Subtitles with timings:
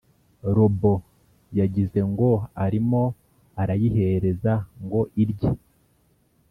[0.53, 0.93] Lobo
[1.59, 2.29] yagize ngo
[2.65, 3.03] arimo
[3.61, 5.51] arayihereza ngo irye